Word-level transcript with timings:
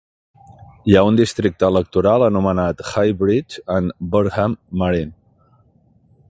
Hi 0.91 0.95
ha 0.95 1.03
un 1.09 1.19
districte 1.19 1.69
electoral 1.73 2.25
anomenat 2.29 2.81
"Highbridge 2.93 3.61
and 3.75 3.95
Burnham 4.15 4.57
Marine". 4.85 5.15